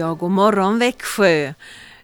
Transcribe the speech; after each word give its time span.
Ja, 0.00 0.14
god 0.14 0.30
morgon 0.30 0.78
Växjö! 0.78 1.54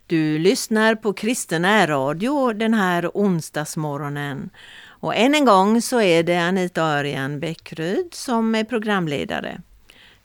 Du 0.06 0.38
lyssnar 0.38 0.94
på 0.94 1.12
Kristen 1.12 1.86
Radio 1.86 2.52
den 2.52 2.74
här 2.74 3.10
onsdagsmorgonen. 3.14 4.50
Och 4.88 5.16
än 5.16 5.34
en 5.34 5.44
gång 5.44 5.82
så 5.82 6.00
är 6.00 6.22
det 6.22 6.36
Anita 6.36 6.82
Örjan 6.82 7.40
Bäckryd 7.40 8.14
som 8.14 8.54
är 8.54 8.64
programledare. 8.64 9.60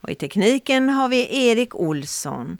Och 0.02 0.10
I 0.10 0.16
tekniken 0.16 0.90
har 0.90 1.10
vi 1.10 1.48
Erik 1.48 1.76
Olsson. 1.76 2.58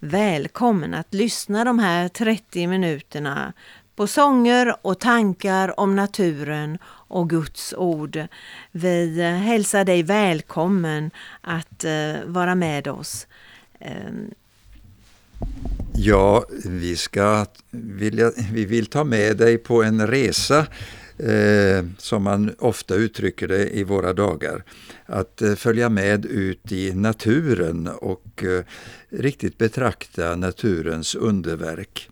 Välkommen 0.00 0.94
att 0.94 1.14
lyssna 1.14 1.64
de 1.64 1.78
här 1.78 2.08
30 2.08 2.66
minuterna 2.66 3.52
på 3.96 4.06
sånger 4.06 4.76
och 4.82 5.00
tankar 5.00 5.80
om 5.80 5.96
naturen 5.96 6.78
och 6.84 7.30
Guds 7.30 7.74
ord. 7.74 8.26
Vi 8.70 9.22
hälsar 9.22 9.84
dig 9.84 10.02
välkommen 10.02 11.10
att 11.40 11.84
eh, 11.84 12.14
vara 12.24 12.54
med 12.54 12.88
oss. 12.88 13.26
Ehm. 13.80 14.30
Ja, 15.94 16.46
vi, 16.64 16.96
ska 16.96 17.46
vilja, 17.70 18.32
vi 18.52 18.64
vill 18.64 18.86
ta 18.86 19.04
med 19.04 19.36
dig 19.36 19.58
på 19.58 19.82
en 19.82 20.06
resa 20.06 20.66
eh, 21.18 21.84
som 21.98 22.22
man 22.22 22.54
ofta 22.58 22.94
uttrycker 22.94 23.48
det 23.48 23.76
i 23.76 23.84
våra 23.84 24.12
dagar. 24.12 24.64
Att 25.06 25.42
eh, 25.42 25.54
följa 25.54 25.88
med 25.88 26.26
ut 26.26 26.72
i 26.72 26.94
naturen 26.94 27.88
och 27.88 28.44
eh, 28.44 28.64
riktigt 29.08 29.58
betrakta 29.58 30.36
naturens 30.36 31.14
underverk. 31.14 32.10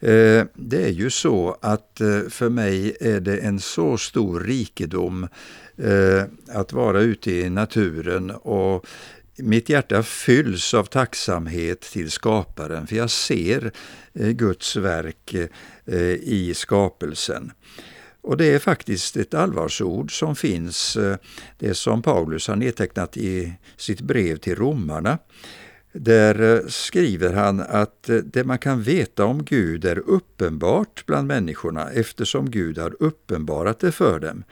Eh, 0.00 0.44
det 0.54 0.84
är 0.84 0.90
ju 0.90 1.10
så 1.10 1.56
att 1.60 2.00
eh, 2.00 2.20
för 2.28 2.48
mig 2.48 2.96
är 3.00 3.20
det 3.20 3.38
en 3.38 3.60
så 3.60 3.98
stor 3.98 4.40
rikedom 4.40 5.28
eh, 5.76 6.22
att 6.48 6.72
vara 6.72 7.00
ute 7.00 7.30
i 7.32 7.50
naturen 7.50 8.30
och 8.30 8.86
mitt 9.38 9.68
hjärta 9.68 10.02
fylls 10.02 10.74
av 10.74 10.84
tacksamhet 10.84 11.80
till 11.80 12.10
skaparen, 12.10 12.86
för 12.86 12.96
jag 12.96 13.10
ser 13.10 13.72
eh, 14.12 14.28
Guds 14.28 14.76
verk 14.76 15.34
eh, 15.84 16.12
i 16.12 16.52
skapelsen. 16.56 17.52
Och 18.20 18.36
det 18.36 18.46
är 18.46 18.58
faktiskt 18.58 19.16
ett 19.16 19.34
allvarsord 19.34 20.18
som 20.18 20.36
finns, 20.36 20.96
eh, 20.96 21.16
det 21.58 21.74
som 21.74 22.02
Paulus 22.02 22.48
har 22.48 22.56
nedtecknat 22.56 23.16
i 23.16 23.52
sitt 23.76 24.00
brev 24.00 24.36
till 24.36 24.56
romarna. 24.56 25.18
Där 25.92 26.64
skriver 26.68 27.32
han 27.32 27.60
att 27.60 28.10
det 28.24 28.44
man 28.44 28.58
kan 28.58 28.82
veta 28.82 29.24
om 29.24 29.44
Gud 29.44 29.84
är 29.84 29.98
uppenbart 29.98 31.06
bland 31.06 31.26
människorna 31.26 31.90
eftersom 31.90 32.50
Gud 32.50 32.78
har 32.78 32.96
uppenbarat 33.00 33.80
det 33.80 33.92
för 33.92 34.20
dem. 34.20 34.44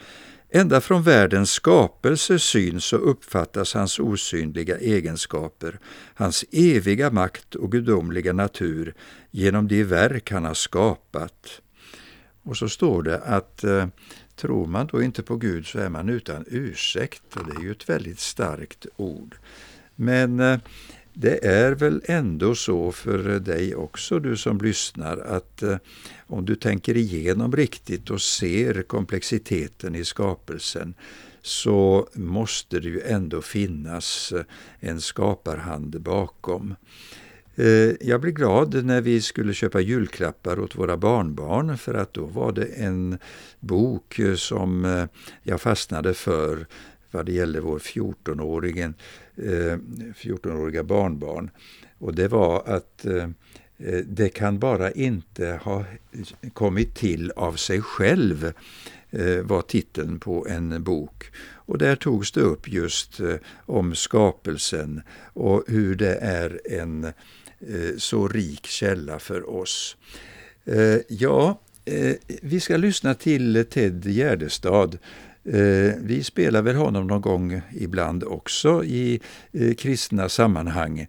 Ända 0.50 0.80
från 0.80 1.02
världens 1.02 1.50
skapelse 1.50 2.38
syns 2.38 2.92
och 2.92 3.10
uppfattas 3.10 3.74
hans 3.74 3.98
osynliga 3.98 4.78
egenskaper, 4.78 5.78
hans 6.14 6.44
eviga 6.52 7.10
makt 7.10 7.54
och 7.54 7.72
gudomliga 7.72 8.32
natur 8.32 8.94
genom 9.30 9.68
de 9.68 9.84
verk 9.84 10.30
han 10.30 10.44
har 10.44 10.54
skapat. 10.54 11.60
Och 12.42 12.56
så 12.56 12.68
står 12.68 13.02
det 13.02 13.18
att 13.18 13.64
eh, 13.64 13.86
tror 14.36 14.66
man 14.66 14.86
då 14.86 15.02
inte 15.02 15.22
på 15.22 15.36
Gud 15.36 15.66
så 15.66 15.78
är 15.78 15.88
man 15.88 16.08
utan 16.08 16.44
ursäkt, 16.46 17.36
och 17.36 17.46
det 17.46 17.60
är 17.60 17.62
ju 17.62 17.70
ett 17.70 17.88
väldigt 17.88 18.20
starkt 18.20 18.86
ord. 18.96 19.36
Men 19.94 20.40
eh, 20.40 20.58
det 21.18 21.46
är 21.46 21.72
väl 21.72 22.02
ändå 22.04 22.54
så 22.54 22.92
för 22.92 23.40
dig 23.40 23.74
också, 23.74 24.18
du 24.18 24.36
som 24.36 24.58
lyssnar, 24.58 25.16
att 25.16 25.62
eh, 25.62 25.76
om 26.26 26.44
du 26.44 26.54
tänker 26.54 26.96
igenom 26.96 27.52
riktigt 27.52 28.10
och 28.10 28.22
ser 28.22 28.82
komplexiteten 28.82 29.94
i 29.94 30.04
skapelsen 30.04 30.94
så 31.42 32.08
måste 32.12 32.80
det 32.80 32.88
ju 32.88 33.00
ändå 33.00 33.42
finnas 33.42 34.32
eh, 34.32 34.44
en 34.80 35.00
skaparhand 35.00 36.00
bakom. 36.00 36.74
Eh, 37.54 37.92
jag 38.00 38.20
blev 38.20 38.34
glad 38.34 38.84
när 38.84 39.00
vi 39.00 39.20
skulle 39.20 39.54
köpa 39.54 39.80
julklappar 39.80 40.60
åt 40.60 40.76
våra 40.76 40.96
barnbarn 40.96 41.78
för 41.78 41.94
att 41.94 42.14
då 42.14 42.24
var 42.26 42.52
det 42.52 42.66
en 42.66 43.18
bok 43.60 44.18
eh, 44.18 44.34
som 44.34 45.06
jag 45.42 45.60
fastnade 45.60 46.14
för 46.14 46.66
vad 47.10 47.26
det 47.26 47.32
gällde 47.32 47.60
vår 47.60 47.78
Eh, 49.36 49.78
14-åriga 50.14 50.82
barnbarn. 50.82 51.50
Och 51.98 52.14
det 52.14 52.28
var 52.28 52.62
att 52.66 53.06
Eh, 53.78 53.98
det 53.98 54.28
kan 54.28 54.58
bara 54.58 54.90
inte 54.90 55.60
ha 55.62 55.84
kommit 56.52 56.94
till 56.94 57.30
av 57.30 57.52
sig 57.52 57.80
själv, 57.82 58.52
eh, 59.10 59.40
var 59.42 59.62
titeln 59.62 60.20
på 60.20 60.46
en 60.48 60.82
bok. 60.82 61.24
Och 61.52 61.78
där 61.78 61.96
togs 61.96 62.32
det 62.32 62.40
upp 62.40 62.68
just 62.68 63.20
eh, 63.20 63.34
om 63.66 63.94
skapelsen 63.94 65.02
och 65.32 65.64
hur 65.66 65.94
det 65.94 66.14
är 66.16 66.60
en 66.64 67.04
eh, 67.04 67.12
så 67.96 68.28
rik 68.28 68.66
källa 68.66 69.18
för 69.18 69.50
oss. 69.50 69.96
Eh, 70.64 70.98
ja, 71.08 71.60
vi 72.42 72.60
ska 72.60 72.76
lyssna 72.76 73.14
till 73.14 73.64
Ted 73.70 74.06
Gärdestad. 74.06 74.98
Eh, 75.46 75.94
vi 76.00 76.22
spelar 76.24 76.62
väl 76.62 76.76
honom 76.76 77.06
någon 77.06 77.20
gång 77.20 77.60
ibland 77.72 78.24
också 78.24 78.84
i 78.84 79.20
eh, 79.52 79.74
kristna 79.74 80.28
sammanhang. 80.28 81.06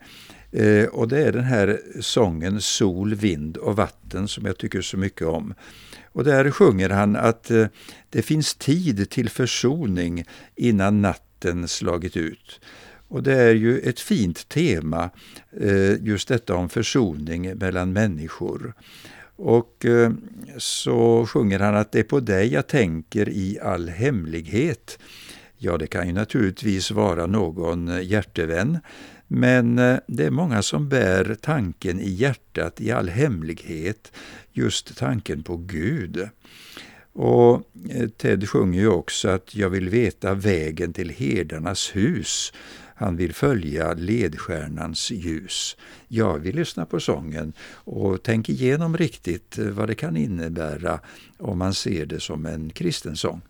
Eh, 0.51 0.85
och 0.85 1.07
det 1.07 1.23
är 1.23 1.31
den 1.31 1.43
här 1.43 1.79
sången 1.99 2.61
Sol, 2.61 3.15
vind 3.15 3.57
och 3.57 3.75
vatten 3.75 4.27
som 4.27 4.45
jag 4.45 4.57
tycker 4.57 4.81
så 4.81 4.97
mycket 4.97 5.27
om. 5.27 5.53
Och 6.11 6.23
där 6.23 6.51
sjunger 6.51 6.89
han 6.89 7.15
att 7.15 7.51
eh, 7.51 7.67
det 8.09 8.21
finns 8.21 8.55
tid 8.55 9.09
till 9.09 9.29
försoning 9.29 10.25
innan 10.55 11.01
natten 11.01 11.67
slagit 11.67 12.17
ut. 12.17 12.59
Och 13.07 13.23
det 13.23 13.33
är 13.33 13.55
ju 13.55 13.79
ett 13.79 13.99
fint 13.99 14.49
tema, 14.49 15.09
eh, 15.61 16.03
just 16.03 16.27
detta 16.27 16.55
om 16.55 16.69
försoning 16.69 17.57
mellan 17.57 17.93
människor. 17.93 18.73
Och 19.37 19.85
eh, 19.85 20.11
så 20.57 21.25
sjunger 21.25 21.59
han 21.59 21.75
att 21.75 21.91
det 21.91 21.99
är 21.99 22.03
på 22.03 22.19
dig 22.19 22.53
jag 22.53 22.67
tänker 22.67 23.29
i 23.29 23.59
all 23.61 23.89
hemlighet. 23.89 24.99
Ja, 25.57 25.77
det 25.77 25.87
kan 25.87 26.07
ju 26.07 26.13
naturligtvis 26.13 26.91
vara 26.91 27.25
någon 27.25 28.03
hjärtevän, 28.03 28.79
men 29.27 29.79
eh, 29.79 29.97
det 30.07 30.25
är 30.25 30.31
många 30.31 30.61
som 30.61 30.89
bär 30.89 31.37
tanken 31.41 31.99
i 31.99 32.09
hjärtat 32.09 32.81
i 32.81 32.91
all 32.91 33.09
hemlighet, 33.09 34.11
just 34.51 34.97
tanken 34.97 35.43
på 35.43 35.57
Gud. 35.57 36.29
Och 37.13 37.63
eh, 37.89 38.09
Ted 38.09 38.49
sjunger 38.49 38.79
ju 38.79 38.87
också 38.87 39.29
att 39.29 39.55
jag 39.55 39.69
vill 39.69 39.89
veta 39.89 40.33
vägen 40.33 40.93
till 40.93 41.09
herdarnas 41.09 41.95
hus. 41.95 42.53
Han 42.97 43.15
vill 43.15 43.33
följa 43.33 43.93
ledstjärnans 43.93 45.11
ljus. 45.11 45.77
Jag 46.07 46.39
vill 46.39 46.55
lyssna 46.55 46.85
på 46.85 46.99
sången 46.99 47.53
och 47.71 48.23
tänk 48.23 48.49
igenom 48.49 48.97
riktigt 48.97 49.57
eh, 49.57 49.65
vad 49.65 49.87
det 49.87 49.95
kan 49.95 50.17
innebära 50.17 50.99
om 51.37 51.57
man 51.57 51.73
ser 51.73 52.05
det 52.05 52.19
som 52.19 52.45
en 52.45 52.69
kristen 52.69 53.15
sång. 53.15 53.41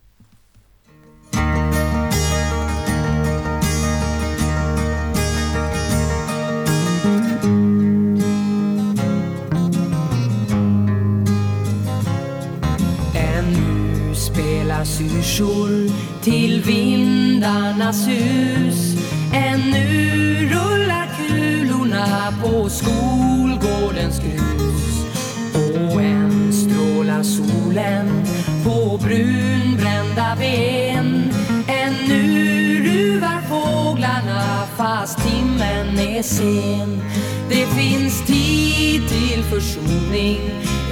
syrsor 14.88 15.92
till 16.24 16.62
vindarnas 16.62 18.08
hus. 18.08 19.17
Ännu 19.34 20.50
rullar 20.50 21.08
kulorna 21.18 22.34
på 22.44 22.70
skolgårdens 22.70 24.20
grus. 24.20 25.06
Och 25.54 26.02
än 26.02 26.54
strålar 26.54 27.24
solen 27.24 28.24
på 28.64 28.98
brunbrända 28.98 30.36
ben. 30.40 31.34
Ännu 31.68 32.84
ruvar 32.84 33.42
fåglarna 33.50 34.68
fast 34.78 35.18
timmen 35.18 36.00
är 36.00 36.22
sen. 36.22 37.02
Det 37.50 37.66
finns 37.68 38.26
tid 38.26 39.08
till 39.10 39.44
försoning 39.44 40.40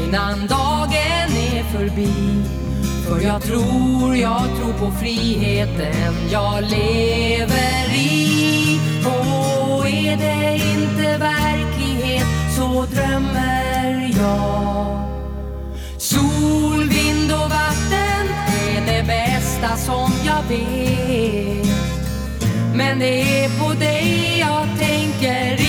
innan 0.03 0.47
dagen 0.47 1.37
är 1.53 1.63
förbi. 1.63 2.64
För 3.09 3.19
jag 3.19 3.41
tror, 3.41 4.15
jag 4.15 4.41
tror 4.57 4.73
på 4.73 4.91
friheten 4.91 6.29
jag 6.31 6.63
lever 6.63 7.95
i. 7.95 8.79
Och 9.05 9.87
är 9.87 10.17
det 10.17 10.55
inte 10.55 11.17
verklighet 11.17 12.27
så 12.55 12.85
drömmer 12.85 14.13
jag. 14.17 15.09
Sol, 15.97 16.89
vind 16.89 17.31
och 17.31 17.49
vatten 17.49 18.27
är 18.67 18.85
det 18.85 19.03
bästa 19.07 19.77
som 19.77 20.11
jag 20.25 20.43
vet. 20.49 21.67
Men 22.75 22.99
det 22.99 23.43
är 23.43 23.59
på 23.59 23.73
dig 23.73 24.37
jag 24.39 24.67
tänker 24.79 25.64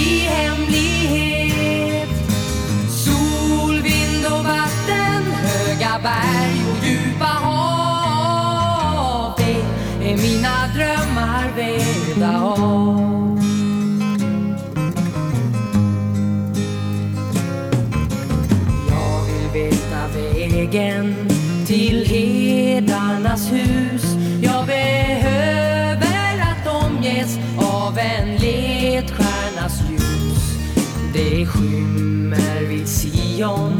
glada 12.26 12.38
av. 12.38 13.40
Jag 18.88 19.25
vill 19.25 19.62
veta 19.62 20.08
vägen 20.14 21.14
till 21.67 22.06
herdarnas 22.06 23.52
hus. 23.52 24.02
Jag 24.43 24.67
behöver 24.67 26.40
att 26.40 26.64
de 26.64 27.02
ges 27.02 27.38
av 27.58 27.99
en 27.99 28.37
ledstjärnas 28.37 29.81
ljus. 29.90 30.58
Det 31.12 31.46
skymmer 31.46 32.61
vid 32.69 32.88
Sion 32.88 33.75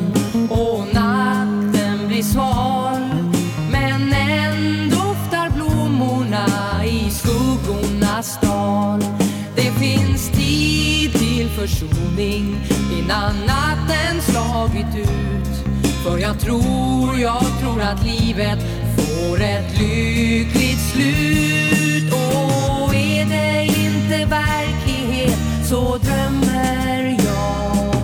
försoning 11.67 12.57
innan 12.99 13.35
natten 13.47 14.21
slagit 14.21 14.97
ut. 14.97 15.83
För 16.05 16.19
jag 16.19 16.41
tror, 16.41 17.19
jag 17.19 17.45
tror 17.61 17.83
att 17.83 18.05
livet 18.05 18.59
får 18.97 19.41
ett 19.43 19.79
lyckligt 19.79 20.81
slut. 20.93 22.13
Och 22.13 22.95
är 22.95 23.25
det 23.25 23.65
inte 23.65 24.27
verklighet 24.27 25.39
så 25.69 25.97
drömmer 25.97 27.17
jag. 27.25 27.95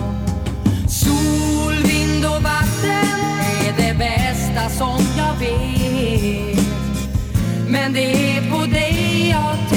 Sol, 0.89 1.73
vind 1.83 2.25
och 2.25 2.43
vatten 2.43 3.19
är 3.65 3.73
det 3.77 3.97
bästa 3.99 4.69
som 4.69 4.99
jag 5.17 5.39
vet. 5.39 6.65
Men 7.67 7.93
det 7.93 8.37
är 8.37 8.51
på 8.51 8.65
dig 8.65 9.29
jag 9.29 9.72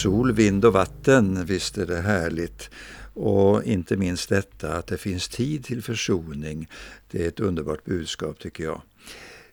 sol, 0.00 0.32
vind 0.32 0.64
och 0.64 0.72
vatten, 0.72 1.44
visst 1.44 1.78
är 1.78 1.86
det 1.86 2.00
härligt. 2.00 2.70
Och 3.14 3.64
inte 3.64 3.96
minst 3.96 4.28
detta 4.28 4.72
att 4.72 4.86
det 4.86 4.98
finns 4.98 5.28
tid 5.28 5.64
till 5.64 5.82
försoning. 5.82 6.68
Det 7.10 7.24
är 7.24 7.28
ett 7.28 7.40
underbart 7.40 7.84
budskap 7.84 8.38
tycker 8.38 8.64
jag. 8.64 8.82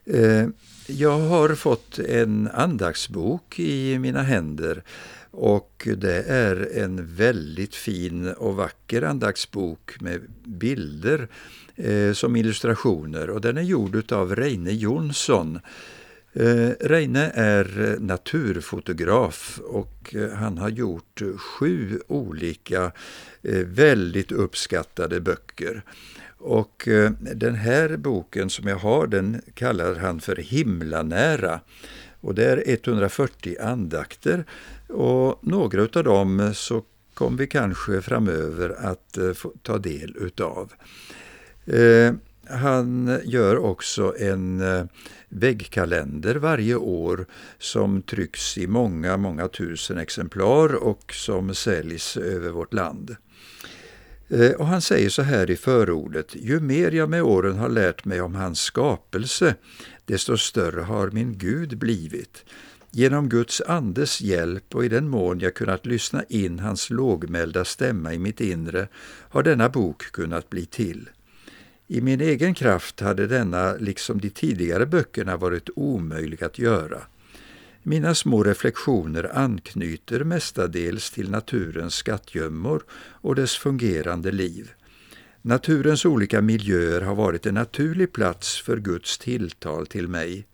Eh, 0.04 0.48
jag 0.86 1.18
har 1.18 1.54
fått 1.54 1.98
en 1.98 2.48
andaktsbok 2.54 3.58
i 3.58 3.98
mina 3.98 4.22
händer 4.22 4.82
och 5.30 5.88
det 5.96 6.22
är 6.22 6.78
en 6.78 7.14
väldigt 7.14 7.74
fin 7.74 8.28
och 8.28 8.56
vacker 8.56 9.02
andaktsbok 9.02 10.00
med 10.00 10.20
bilder 10.44 11.28
eh, 11.76 12.12
som 12.12 12.36
illustrationer 12.36 13.30
och 13.30 13.40
den 13.40 13.56
är 13.56 13.62
gjord 13.62 14.12
av 14.12 14.36
Reine 14.36 14.72
Jonsson. 14.72 15.60
Eh, 16.32 16.70
Reine 16.80 17.30
är 17.34 17.96
naturfotograf 18.00 19.60
och 19.64 20.14
eh, 20.14 20.30
han 20.30 20.58
har 20.58 20.68
gjort 20.68 21.22
sju 21.36 22.00
olika 22.06 22.92
eh, 23.42 23.66
väldigt 23.66 24.32
uppskattade 24.32 25.20
böcker. 25.20 25.82
Och 26.40 26.88
den 27.34 27.54
här 27.54 27.96
boken 27.96 28.50
som 28.50 28.68
jag 28.68 28.76
har 28.76 29.06
den 29.06 29.42
kallar 29.54 29.94
han 29.94 30.20
för 30.20 30.36
Himlanära. 30.36 31.60
Och 32.20 32.34
det 32.34 32.44
är 32.44 32.62
140 32.66 33.56
andakter 33.60 34.44
och 34.88 35.38
några 35.42 35.82
av 35.82 36.04
dem 36.04 36.52
så 36.54 36.84
kommer 37.14 37.38
vi 37.38 37.46
kanske 37.46 38.02
framöver 38.02 38.76
att 38.78 39.18
få 39.34 39.52
ta 39.62 39.78
del 39.78 40.16
utav. 40.20 40.72
Han 42.50 43.20
gör 43.24 43.58
också 43.58 44.14
en 44.18 44.60
eh, 44.60 44.84
väggkalender 45.28 46.34
varje 46.34 46.74
år 46.74 47.26
som 47.58 48.02
trycks 48.02 48.58
i 48.58 48.66
många, 48.66 49.16
många 49.16 49.48
tusen 49.48 49.98
exemplar 49.98 50.74
och 50.74 51.12
som 51.12 51.54
säljs 51.54 52.16
över 52.16 52.50
vårt 52.50 52.74
land. 52.74 53.16
Eh, 54.28 54.50
och 54.50 54.66
han 54.66 54.80
säger 54.80 55.08
så 55.08 55.22
här 55.22 55.50
i 55.50 55.56
förordet, 55.56 56.34
ju 56.34 56.60
mer 56.60 56.90
jag 56.90 57.10
med 57.10 57.22
åren 57.22 57.56
har 57.56 57.68
lärt 57.68 58.04
mig 58.04 58.20
om 58.20 58.34
hans 58.34 58.60
skapelse, 58.60 59.54
desto 60.04 60.36
större 60.36 60.80
har 60.80 61.10
min 61.10 61.38
Gud 61.38 61.78
blivit. 61.78 62.44
Genom 62.90 63.28
Guds 63.28 63.60
andes 63.60 64.20
hjälp 64.20 64.74
och 64.74 64.84
i 64.84 64.88
den 64.88 65.08
mån 65.08 65.40
jag 65.40 65.54
kunnat 65.54 65.86
lyssna 65.86 66.24
in 66.28 66.58
hans 66.58 66.90
lågmälda 66.90 67.64
stämma 67.64 68.14
i 68.14 68.18
mitt 68.18 68.40
inre 68.40 68.88
har 69.28 69.42
denna 69.42 69.68
bok 69.68 70.12
kunnat 70.12 70.50
bli 70.50 70.66
till. 70.66 71.08
I 71.90 72.00
min 72.00 72.20
egen 72.20 72.54
kraft 72.54 73.00
hade 73.00 73.26
denna, 73.26 73.74
liksom 73.74 74.20
de 74.20 74.30
tidigare 74.30 74.86
böckerna, 74.86 75.36
varit 75.36 75.70
omöjlig 75.76 76.44
att 76.44 76.58
göra. 76.58 77.02
Mina 77.82 78.14
små 78.14 78.44
reflektioner 78.44 79.36
anknyter 79.38 80.24
mestadels 80.24 81.10
till 81.10 81.30
naturens 81.30 81.94
skattgömmor 81.94 82.82
och 82.92 83.34
dess 83.34 83.56
fungerande 83.56 84.32
liv. 84.32 84.70
Naturens 85.42 86.04
olika 86.04 86.42
miljöer 86.42 87.00
har 87.00 87.14
varit 87.14 87.46
en 87.46 87.54
naturlig 87.54 88.12
plats 88.12 88.62
för 88.62 88.76
Guds 88.76 89.18
tilltal 89.18 89.86
till 89.86 90.08
mig. 90.08 90.46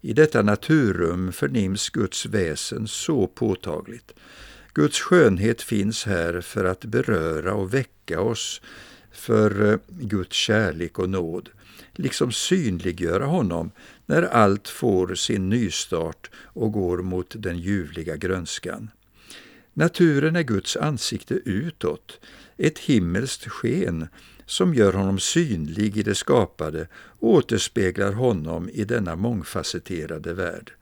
I 0.00 0.12
detta 0.12 0.42
naturrum 0.42 1.32
förnims 1.32 1.90
Guds 1.90 2.26
väsen 2.26 2.88
så 2.88 3.26
påtagligt. 3.26 4.14
Guds 4.74 5.00
skönhet 5.00 5.62
finns 5.62 6.04
här 6.04 6.40
för 6.40 6.64
att 6.64 6.84
beröra 6.84 7.54
och 7.54 7.74
väcka 7.74 8.20
oss 8.20 8.60
för 9.12 9.72
eh, 9.72 9.78
Guds 9.88 10.36
kärlek 10.36 10.98
och 10.98 11.10
nåd, 11.10 11.48
liksom 11.92 12.32
synliggöra 12.32 13.26
honom 13.26 13.70
när 14.06 14.22
allt 14.22 14.68
får 14.68 15.14
sin 15.14 15.48
nystart 15.48 16.30
och 16.34 16.72
går 16.72 16.98
mot 16.98 17.34
den 17.38 17.58
ljuvliga 17.58 18.16
grönskan. 18.16 18.90
Naturen 19.72 20.36
är 20.36 20.42
Guds 20.42 20.76
ansikte 20.76 21.34
utåt, 21.34 22.20
ett 22.56 22.78
himmelskt 22.78 23.48
sken 23.48 24.08
som 24.46 24.74
gör 24.74 24.92
honom 24.92 25.18
synlig 25.18 25.96
i 25.96 26.02
det 26.02 26.14
skapade 26.14 26.88
och 26.94 27.28
återspeglar 27.28 28.12
honom 28.12 28.68
i 28.68 28.84
denna 28.84 29.16
mångfacetterade 29.16 30.34
värld. 30.34 30.72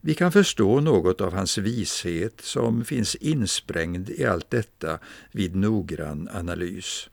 Vi 0.00 0.14
kan 0.14 0.32
förstå 0.32 0.80
något 0.80 1.20
av 1.20 1.32
hans 1.32 1.58
vishet 1.58 2.40
som 2.40 2.84
finns 2.84 3.14
insprängd 3.14 4.10
i 4.10 4.24
allt 4.24 4.50
detta 4.50 4.98
vid 5.32 5.56
noggrann 5.56 6.28
analys. 6.32 7.08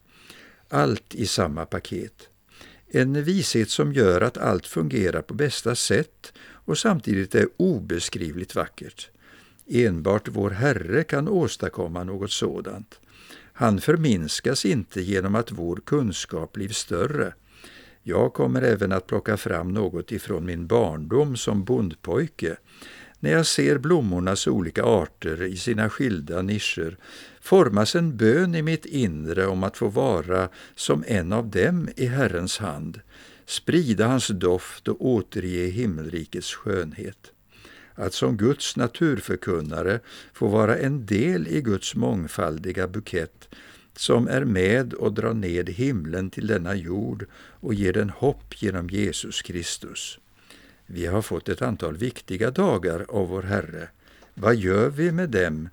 Allt 0.76 1.16
i 1.16 1.26
samma 1.26 1.66
paket. 1.66 2.30
En 2.88 3.24
vishet 3.24 3.70
som 3.70 3.94
gör 3.94 4.22
att 4.22 4.38
allt 4.38 4.68
fungerar 4.68 5.22
på 5.22 5.34
bästa 5.34 5.76
sätt 5.76 6.34
och 6.40 6.78
samtidigt 6.78 7.36
är 7.36 7.48
obeskrivligt 7.58 8.56
vackert. 8.56 9.10
Enbart 9.68 10.28
vår 10.28 10.50
Herre 10.50 11.04
kan 11.04 11.28
åstadkomma 11.28 12.04
något 12.04 12.32
sådant. 12.32 13.00
Han 13.54 13.82
förminskas 13.82 14.66
inte 14.66 15.02
genom 15.02 15.36
att 15.36 15.52
vår 15.52 15.76
kunskap 15.86 16.54
blir 16.54 16.70
större. 16.70 17.34
Jag 18.04 18.34
kommer 18.34 18.62
även 18.62 18.92
att 18.92 19.08
plocka 19.08 19.38
fram 19.38 19.74
något 19.74 20.12
ifrån 20.12 20.46
min 20.46 20.68
barndom 20.68 21.38
som 21.38 21.64
bondpojke. 21.64 22.58
När 23.26 23.32
jag 23.32 23.46
ser 23.46 23.78
blommornas 23.78 24.48
olika 24.48 24.84
arter 24.84 25.44
i 25.44 25.58
sina 25.58 25.90
skilda 25.90 26.42
nischer 26.42 26.98
formas 27.42 27.96
en 27.96 28.18
bön 28.18 28.56
i 28.56 28.62
mitt 28.62 28.86
inre 28.86 29.48
om 29.48 29.64
att 29.64 29.78
få 29.78 29.88
vara 29.88 30.50
som 30.76 31.04
en 31.08 31.34
av 31.34 31.50
dem 31.50 31.90
i 31.96 32.06
Herrens 32.06 32.58
hand, 32.58 33.00
sprida 33.46 34.08
hans 34.08 34.28
doft 34.28 34.88
och 34.88 35.06
återge 35.06 35.66
himmelrikets 35.66 36.54
skönhet. 36.54 37.32
Att 37.94 38.14
som 38.14 38.38
Guds 38.38 38.76
naturförkunnare 38.76 40.00
få 40.34 40.48
vara 40.48 40.78
en 40.78 41.06
del 41.06 41.48
i 41.48 41.62
Guds 41.62 41.96
mångfaldiga 41.96 42.88
bukett 42.88 43.50
som 43.96 44.28
är 44.28 44.46
med 44.46 44.94
och 44.94 45.14
drar 45.14 45.34
ned 45.34 45.70
himlen 45.70 46.30
till 46.30 46.48
denna 46.48 46.76
jord 46.76 47.26
och 47.36 47.74
ger 47.74 47.94
den 47.94 48.10
hopp 48.10 48.62
genom 48.62 48.90
Jesus 48.90 49.42
Kristus. 49.42 50.20
Vi 50.86 51.06
har 51.06 51.22
fått 51.22 51.50
ett 51.50 51.62
antal 51.62 51.98
viktiga 51.98 52.52
dagar 52.52 53.06
av 53.10 53.28
vår 53.28 53.44
Herre. 53.44 53.90
Vad 54.34 54.56
gör 54.56 54.90
vi 54.90 55.12
med 55.12 55.30
dem? 55.30 55.70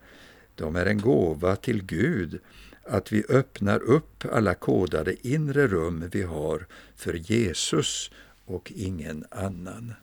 De 0.54 0.76
är 0.76 0.86
en 0.86 1.00
gåva 1.00 1.56
till 1.56 1.82
Gud, 1.82 2.40
att 2.84 3.12
vi 3.12 3.24
öppnar 3.28 3.82
upp 3.82 4.24
alla 4.32 4.54
kodade 4.54 5.28
inre 5.28 5.66
rum 5.66 6.08
vi 6.12 6.22
har 6.22 6.66
för 6.96 7.14
Jesus 7.14 8.10
och 8.44 8.72
ingen 8.74 9.24
annan. 9.30 9.94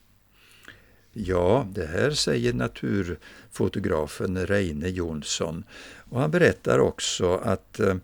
Ja, 1.13 1.67
det 1.73 1.85
här 1.85 2.11
säger 2.11 2.53
naturfotografen 2.53 4.47
Reine 4.47 4.89
Jonsson. 4.89 5.63
Och 6.09 6.19
han 6.19 6.31
berättar 6.31 6.79
också 6.79 7.35
att 7.35 7.79
eh, 7.79 7.95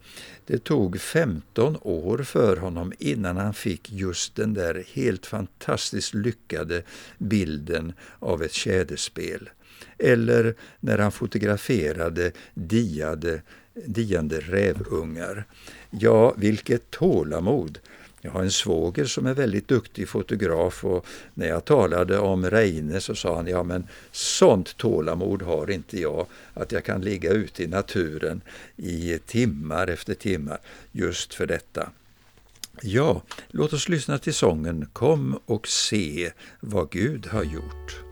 det 0.45 0.63
tog 0.63 1.01
15 1.01 1.77
år 1.81 2.17
för 2.17 2.57
honom 2.57 2.93
innan 2.99 3.37
han 3.37 3.53
fick 3.53 3.91
just 3.91 4.35
den 4.35 4.53
där 4.53 4.83
helt 4.93 5.25
fantastiskt 5.25 6.13
lyckade 6.13 6.83
bilden 7.17 7.93
av 8.19 8.43
ett 8.43 8.53
tjäderspel. 8.53 9.49
Eller 9.97 10.55
när 10.79 10.97
han 10.97 11.11
fotograferade 11.11 12.31
diade, 12.53 13.41
diande 13.85 14.39
rävungar. 14.39 15.45
Ja, 15.89 16.33
vilket 16.37 16.91
tålamod! 16.91 17.79
Jag 18.25 18.31
har 18.31 18.41
en 18.41 18.51
svåger 18.51 19.05
som 19.05 19.25
är 19.25 19.33
väldigt 19.33 19.67
duktig 19.67 20.09
fotograf 20.09 20.85
och 20.85 21.05
när 21.33 21.47
jag 21.47 21.65
talade 21.65 22.19
om 22.19 22.49
Reine 22.49 23.01
så 23.01 23.15
sa 23.15 23.35
han, 23.35 23.47
ja 23.47 23.63
men 23.63 23.87
sånt 24.11 24.77
tålamod 24.77 25.41
har 25.41 25.71
inte 25.71 25.99
jag, 26.01 26.25
att 26.53 26.71
jag 26.71 26.83
kan 26.83 27.01
ligga 27.01 27.31
ute 27.31 27.63
i 27.63 27.67
naturen 27.67 28.41
i 28.77 29.19
timmar 29.25 29.87
efter 29.87 30.13
timmar 30.13 30.57
just 30.91 31.33
för 31.33 31.47
detta. 31.47 31.89
Ja, 32.81 33.21
låt 33.47 33.73
oss 33.73 33.89
lyssna 33.89 34.17
till 34.17 34.33
sången 34.33 34.85
Kom 34.93 35.39
och 35.45 35.67
se 35.67 36.31
vad 36.59 36.89
Gud 36.89 37.27
har 37.27 37.43
gjort. 37.43 38.04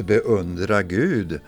Att 0.00 0.06
beundra 0.06 0.82
Gud, 0.82 1.40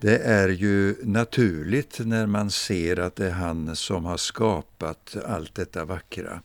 det 0.00 0.18
är 0.18 0.48
ju 0.48 0.96
naturligt 1.02 2.00
när 2.04 2.26
man 2.26 2.50
ser 2.50 2.98
att 2.98 3.16
det 3.16 3.26
är 3.26 3.30
han 3.30 3.76
som 3.76 4.04
har 4.04 4.16
skapat 4.16 5.16
allt 5.26 5.54
detta 5.54 5.84
vackra. 5.84 6.42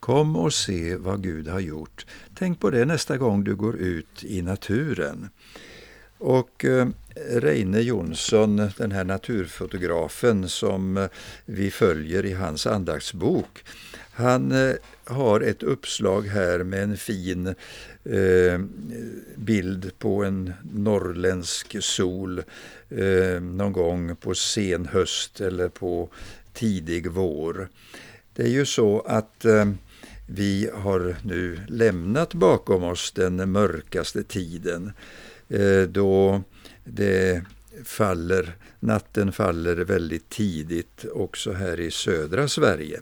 Kom 0.00 0.36
och 0.36 0.54
se 0.54 0.96
vad 0.96 1.22
Gud 1.22 1.48
har 1.48 1.60
gjort. 1.60 2.06
Tänk 2.34 2.60
på 2.60 2.70
det 2.70 2.84
nästa 2.84 3.16
gång 3.16 3.44
du 3.44 3.56
går 3.56 3.76
ut 3.76 4.24
i 4.24 4.42
naturen. 4.42 5.28
Och 6.18 6.64
eh, 6.64 6.88
Reine 7.26 7.80
Jonsson, 7.80 8.70
den 8.76 8.92
här 8.92 9.04
naturfotografen 9.04 10.48
som 10.48 10.96
eh, 10.96 11.08
vi 11.44 11.70
följer 11.70 12.26
i 12.26 12.32
hans 12.32 12.66
andaktsbok, 12.66 13.64
han 14.12 14.52
eh, 14.52 14.74
har 15.04 15.40
ett 15.40 15.62
uppslag 15.62 16.22
här 16.26 16.64
med 16.64 16.82
en 16.82 16.96
fin 16.96 17.54
eh, 18.04 18.60
bild 19.36 19.98
på 19.98 20.24
en 20.24 20.52
norrländsk 20.72 21.76
sol 21.80 22.42
eh, 22.88 23.40
någon 23.40 23.72
gång 23.72 24.16
på 24.16 24.34
sen 24.34 24.86
höst 24.86 25.40
eller 25.40 25.68
på 25.68 26.08
tidig 26.52 27.10
vår. 27.10 27.68
Det 28.34 28.42
är 28.42 28.48
ju 28.48 28.66
så 28.66 29.00
att 29.00 29.44
eh, 29.44 29.64
vi 30.26 30.70
har 30.74 31.16
nu 31.22 31.58
lämnat 31.68 32.34
bakom 32.34 32.84
oss 32.84 33.12
den 33.12 33.52
mörkaste 33.52 34.22
tiden 34.22 34.92
eh, 35.48 35.82
då 35.82 36.42
det 36.84 37.42
faller, 37.84 38.56
natten 38.80 39.32
faller 39.32 39.76
väldigt 39.76 40.28
tidigt 40.28 41.04
också 41.12 41.52
här 41.52 41.80
i 41.80 41.90
södra 41.90 42.48
Sverige. 42.48 43.00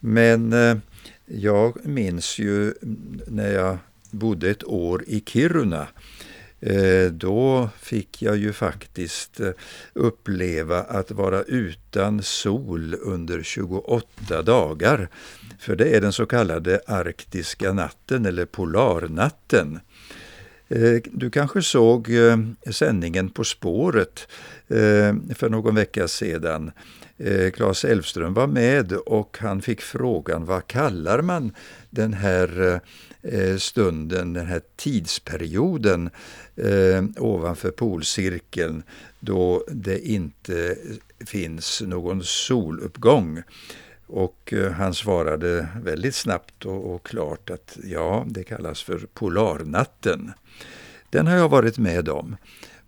Men 0.00 0.52
eh, 0.52 0.76
jag 1.26 1.86
minns 1.86 2.38
ju 2.38 2.74
när 3.26 3.52
jag 3.52 3.78
bodde 4.10 4.50
ett 4.50 4.64
år 4.64 5.04
i 5.06 5.22
Kiruna. 5.26 5.88
Eh, 6.62 7.12
då 7.12 7.68
fick 7.78 8.22
jag 8.22 8.36
ju 8.36 8.52
faktiskt 8.52 9.40
eh, 9.40 9.50
uppleva 9.92 10.80
att 10.82 11.10
vara 11.10 11.42
utan 11.42 12.22
sol 12.22 12.94
under 13.00 13.42
28 13.42 14.42
dagar. 14.42 15.08
För 15.58 15.76
det 15.76 15.96
är 15.96 16.00
den 16.00 16.12
så 16.12 16.26
kallade 16.26 16.80
arktiska 16.86 17.72
natten 17.72 18.26
eller 18.26 18.44
polarnatten. 18.44 19.80
Eh, 20.68 20.96
du 21.12 21.30
kanske 21.30 21.62
såg 21.62 22.08
sändningen 22.70 23.30
På 23.30 23.44
spåret 23.44 24.28
för 25.34 25.48
någon 25.48 25.74
vecka 25.74 26.08
sedan 26.08 26.70
Claes 27.54 27.84
Elfström 27.84 28.34
var 28.34 28.46
med 28.46 28.92
och 28.92 29.36
han 29.40 29.62
fick 29.62 29.80
frågan 29.80 30.44
vad 30.44 30.66
kallar 30.66 31.22
man 31.22 31.52
den 31.90 32.12
här 32.12 32.80
Eh, 33.22 33.56
stunden, 33.56 34.32
den 34.32 34.46
här 34.46 34.60
tidsperioden 34.76 36.10
eh, 36.56 37.04
ovanför 37.16 37.70
polcirkeln 37.70 38.82
då 39.20 39.64
det 39.68 40.08
inte 40.08 40.76
finns 41.26 41.82
någon 41.86 42.22
soluppgång. 42.24 43.42
Och 44.06 44.52
eh, 44.52 44.72
han 44.72 44.94
svarade 44.94 45.68
väldigt 45.82 46.14
snabbt 46.14 46.64
och, 46.64 46.94
och 46.94 47.06
klart 47.06 47.50
att 47.50 47.78
ja, 47.84 48.26
det 48.28 48.44
kallas 48.44 48.82
för 48.82 48.98
polarnatten. 49.14 50.32
Den 51.10 51.26
har 51.26 51.36
jag 51.36 51.48
varit 51.48 51.78
med 51.78 52.08
om. 52.08 52.36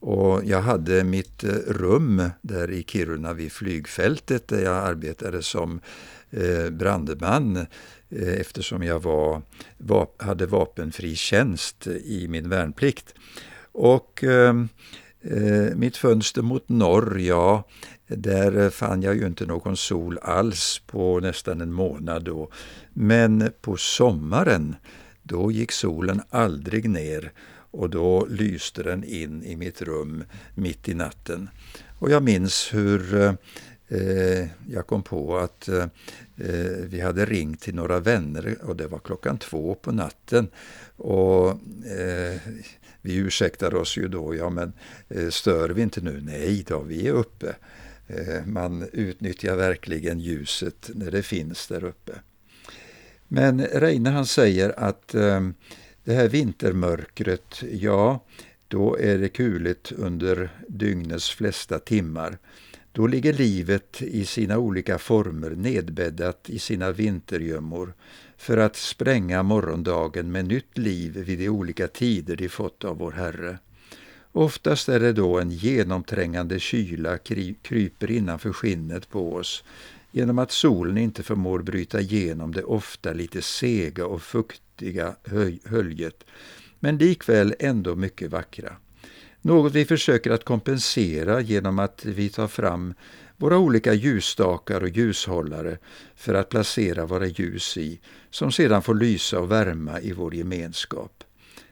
Och 0.00 0.44
jag 0.44 0.62
hade 0.62 1.04
mitt 1.04 1.44
eh, 1.44 1.50
rum 1.66 2.30
där 2.40 2.70
i 2.70 2.84
Kiruna 2.86 3.32
vid 3.32 3.52
flygfältet 3.52 4.48
där 4.48 4.62
jag 4.62 4.76
arbetade 4.76 5.42
som 5.42 5.80
eh, 6.30 6.70
brandman 6.70 7.66
Eh, 8.16 8.40
eftersom 8.40 8.82
jag 8.82 9.02
var, 9.02 9.42
hade 10.16 10.46
vapenfri 10.46 11.16
tjänst 11.16 11.86
i 11.86 12.28
min 12.28 12.48
värnplikt. 12.48 13.14
Och 13.72 14.24
eh, 14.24 14.54
eh, 15.22 15.74
mitt 15.74 15.96
fönster 15.96 16.42
mot 16.42 16.68
norr, 16.68 17.18
ja, 17.18 17.68
där 18.06 18.70
fann 18.70 19.02
jag 19.02 19.16
ju 19.16 19.26
inte 19.26 19.46
någon 19.46 19.76
sol 19.76 20.18
alls 20.22 20.82
på 20.86 21.20
nästan 21.20 21.60
en 21.60 21.72
månad 21.72 22.24
då. 22.24 22.50
Men 22.92 23.52
på 23.60 23.76
sommaren, 23.76 24.76
då 25.22 25.52
gick 25.52 25.72
solen 25.72 26.22
aldrig 26.30 26.90
ner 26.90 27.32
och 27.70 27.90
då 27.90 28.26
lyste 28.30 28.82
den 28.82 29.04
in 29.04 29.42
i 29.44 29.56
mitt 29.56 29.82
rum 29.82 30.24
mitt 30.54 30.88
i 30.88 30.94
natten. 30.94 31.50
Och 31.98 32.10
jag 32.10 32.22
minns 32.22 32.74
hur 32.74 33.22
eh, 33.22 33.32
eh, 33.92 34.48
jag 34.68 34.86
kom 34.86 35.02
på 35.02 35.36
att 35.38 35.68
eh, 35.68 35.86
eh, 36.36 36.76
vi 36.86 37.00
hade 37.00 37.24
ringt 37.24 37.60
till 37.60 37.74
några 37.74 38.00
vänner 38.00 38.56
och 38.62 38.76
det 38.76 38.86
var 38.86 38.98
klockan 38.98 39.38
två 39.38 39.74
på 39.74 39.92
natten. 39.92 40.48
Och 40.96 41.48
eh, 41.86 42.40
vi 43.02 43.16
ursäktade 43.16 43.76
oss 43.76 43.96
ju 43.96 44.08
då, 44.08 44.34
ja 44.34 44.50
men 44.50 44.72
eh, 45.08 45.28
stör 45.28 45.68
vi 45.68 45.82
inte 45.82 46.00
nu? 46.00 46.20
Nej 46.20 46.64
då, 46.68 46.82
vi 46.82 47.08
är 47.08 47.12
uppe. 47.12 47.54
Eh, 48.06 48.46
man 48.46 48.88
utnyttjar 48.92 49.56
verkligen 49.56 50.20
ljuset 50.20 50.90
när 50.94 51.10
det 51.10 51.22
finns 51.22 51.66
där 51.66 51.84
uppe. 51.84 52.12
Men 53.28 53.66
Reine 53.66 54.10
han 54.10 54.26
säger 54.26 54.78
att 54.78 55.14
eh, 55.14 55.40
det 56.04 56.14
här 56.14 56.28
vintermörkret, 56.28 57.62
ja, 57.72 58.24
då 58.68 58.98
är 58.98 59.18
det 59.18 59.28
kuligt 59.28 59.92
under 59.92 60.50
dygnets 60.68 61.30
flesta 61.30 61.78
timmar. 61.78 62.38
Då 62.94 63.06
ligger 63.06 63.32
livet 63.32 64.02
i 64.02 64.24
sina 64.24 64.58
olika 64.58 64.98
former 64.98 65.50
nedbäddat 65.50 66.50
i 66.50 66.58
sina 66.58 66.92
vintergömmor 66.92 67.94
för 68.36 68.56
att 68.56 68.76
spränga 68.76 69.42
morgondagen 69.42 70.32
med 70.32 70.44
nytt 70.44 70.78
liv 70.78 71.12
vid 71.12 71.38
de 71.38 71.48
olika 71.48 71.88
tider 71.88 72.36
de 72.36 72.48
fått 72.48 72.84
av 72.84 72.98
vår 72.98 73.12
Herre. 73.12 73.58
Oftast 74.32 74.88
är 74.88 75.00
det 75.00 75.12
då 75.12 75.38
en 75.38 75.50
genomträngande 75.50 76.60
kyla 76.60 77.18
kryper 77.62 78.10
innanför 78.10 78.52
skinnet 78.52 79.08
på 79.08 79.34
oss 79.34 79.64
genom 80.10 80.38
att 80.38 80.50
solen 80.50 80.98
inte 80.98 81.22
förmår 81.22 81.58
bryta 81.58 82.00
igenom 82.00 82.52
det 82.52 82.64
ofta 82.64 83.12
lite 83.12 83.42
sega 83.42 84.06
och 84.06 84.22
fuktiga 84.22 85.16
höljet, 85.64 86.24
men 86.80 86.98
likväl 86.98 87.54
ändå 87.58 87.94
mycket 87.94 88.30
vackra. 88.30 88.76
Något 89.42 89.72
vi 89.72 89.84
försöker 89.84 90.30
att 90.30 90.44
kompensera 90.44 91.40
genom 91.40 91.78
att 91.78 92.04
vi 92.04 92.28
tar 92.28 92.48
fram 92.48 92.94
våra 93.36 93.58
olika 93.58 93.94
ljusstakar 93.94 94.80
och 94.80 94.88
ljushållare 94.88 95.78
för 96.16 96.34
att 96.34 96.48
placera 96.48 97.06
våra 97.06 97.26
ljus 97.26 97.76
i, 97.76 98.00
som 98.30 98.52
sedan 98.52 98.82
får 98.82 98.94
lysa 98.94 99.40
och 99.40 99.50
värma 99.50 100.00
i 100.00 100.12
vår 100.12 100.34
gemenskap. 100.34 101.24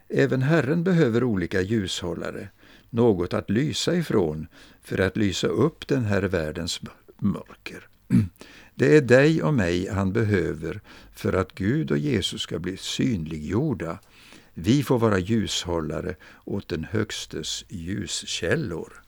Även 0.09 0.43
Herren 0.43 0.85
behöver 0.85 1.25
olika 1.25 1.61
ljushållare, 1.61 2.49
något 2.91 3.35
att 3.35 3.50
lysa 3.50 3.97
ifrån 3.97 4.47
för 4.83 4.99
att 5.00 5.17
lysa 5.17 5.47
upp 5.47 5.89
den 5.89 6.05
här 6.05 6.23
världens 6.23 6.81
mörker. 7.19 7.89
Det 8.75 8.97
är 8.97 9.00
dig 9.00 9.43
och 9.43 9.55
mig 9.55 9.89
han 9.89 10.12
behöver 10.12 10.80
för 11.13 11.33
att 11.33 11.54
Gud 11.54 11.91
och 11.91 11.99
Jesus 11.99 12.43
ska 12.43 12.59
bli 12.59 12.76
synliggjorda. 12.76 13.99
Vi 14.62 14.82
får 14.82 14.99
vara 14.99 15.18
ljushållare 15.18 16.14
åt 16.44 16.68
den 16.68 16.84
Högstes 16.84 17.64
ljuskällor. 17.68 19.02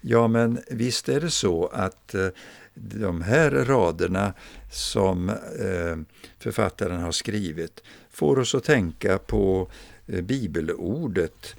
Ja, 0.00 0.28
men 0.28 0.58
visst 0.70 1.08
är 1.08 1.20
det 1.20 1.30
så 1.30 1.66
att 1.66 2.14
eh, 2.14 2.28
de 2.74 3.22
här 3.22 3.50
raderna 3.50 4.34
som 4.72 5.28
eh, 5.28 5.96
författaren 6.38 7.00
har 7.00 7.12
skrivit 7.12 7.82
får 8.10 8.38
oss 8.38 8.54
att 8.54 8.64
tänka 8.64 9.18
på 9.18 9.70
eh, 10.06 10.20
bibelordet 10.20 11.56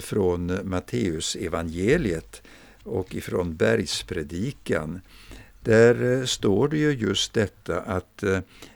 från 0.00 0.58
Matteus 0.64 1.36
evangeliet 1.36 2.42
och 2.82 3.14
ifrån 3.14 3.56
bergspredikan. 3.56 5.00
Där 5.60 6.26
står 6.26 6.68
det 6.68 6.78
ju 6.78 6.90
just 6.90 7.32
detta 7.32 7.80
att 7.80 8.24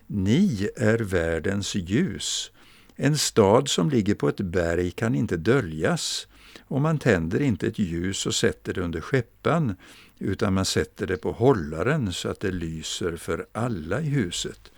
ni 0.07 0.69
är 0.77 0.99
världens 0.99 1.75
ljus. 1.75 2.51
En 2.97 3.19
stad 3.19 3.69
som 3.69 3.91
ligger 3.91 4.15
på 4.15 4.29
ett 4.29 4.41
berg 4.41 4.91
kan 4.91 5.15
inte 5.15 5.37
döljas 5.37 6.29
och 6.61 6.81
man 6.81 6.99
tänder 6.99 7.43
inte 7.43 7.67
ett 7.67 7.79
ljus 7.79 8.27
och 8.27 8.35
sätter 8.35 8.75
det 8.75 8.81
under 8.81 9.01
skeppan, 9.01 9.77
utan 10.19 10.55
man 10.55 10.65
sätter 10.65 11.07
det 11.07 11.17
på 11.17 11.33
hållaren 11.33 12.13
så 12.13 12.29
att 12.29 12.41
det 12.41 12.51
lyser 12.51 13.17
för 13.17 13.47
alla 13.53 14.01
i 14.01 14.09
huset. 14.09 14.71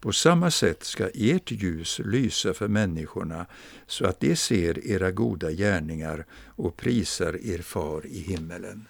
På 0.00 0.12
samma 0.12 0.50
sätt 0.50 0.84
ska 0.84 1.08
ert 1.14 1.50
ljus 1.50 2.00
lysa 2.04 2.54
för 2.54 2.68
människorna 2.68 3.46
så 3.86 4.06
att 4.06 4.20
de 4.20 4.36
ser 4.36 4.86
era 4.86 5.10
goda 5.10 5.50
gärningar 5.50 6.26
och 6.46 6.76
prisar 6.76 7.46
er 7.46 7.58
far 7.58 8.06
i 8.06 8.20
himmelen. 8.20 8.88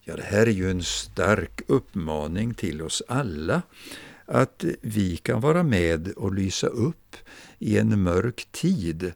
Ja, 0.00 0.16
det 0.16 0.22
här 0.22 0.46
är 0.46 0.50
ju 0.50 0.70
en 0.70 0.82
stark 0.82 1.60
uppmaning 1.66 2.54
till 2.54 2.82
oss 2.82 3.02
alla 3.08 3.62
att 4.28 4.64
vi 4.80 5.16
kan 5.16 5.40
vara 5.40 5.62
med 5.62 6.08
och 6.08 6.34
lysa 6.34 6.66
upp 6.66 7.16
i 7.58 7.78
en 7.78 8.02
mörk 8.02 8.48
tid 8.50 9.12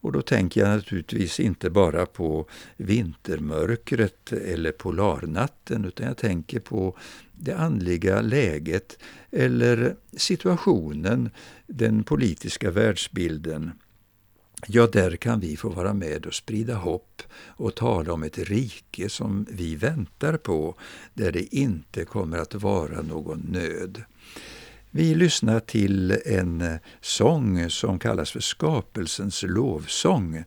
och 0.00 0.12
då 0.12 0.22
tänker 0.22 0.60
jag 0.60 0.70
naturligtvis 0.70 1.40
inte 1.40 1.70
bara 1.70 2.06
på 2.06 2.48
vintermörkret 2.76 4.32
eller 4.32 4.72
polarnatten, 4.72 5.84
utan 5.84 6.06
jag 6.06 6.16
tänker 6.16 6.60
på 6.60 6.96
det 7.32 7.52
andliga 7.52 8.20
läget 8.20 8.98
eller 9.30 9.96
situationen, 10.16 11.30
den 11.66 12.04
politiska 12.04 12.70
världsbilden. 12.70 13.70
Ja, 14.66 14.86
där 14.86 15.16
kan 15.16 15.40
vi 15.40 15.56
få 15.56 15.68
vara 15.68 15.94
med 15.94 16.26
och 16.26 16.34
sprida 16.34 16.74
hopp 16.74 17.22
och 17.46 17.74
tala 17.74 18.12
om 18.12 18.22
ett 18.22 18.38
rike 18.38 19.08
som 19.08 19.46
vi 19.50 19.74
väntar 19.74 20.36
på, 20.36 20.74
där 21.14 21.32
det 21.32 21.54
inte 21.54 22.04
kommer 22.04 22.38
att 22.38 22.54
vara 22.54 23.02
någon 23.02 23.38
nöd. 23.38 24.04
Vi 24.90 25.14
lyssnar 25.14 25.60
till 25.60 26.18
en 26.26 26.60
eh, 26.60 26.76
sång 27.00 27.70
som 27.70 27.98
kallas 27.98 28.30
för 28.30 28.40
Skapelsens 28.40 29.42
lovsång. 29.42 30.44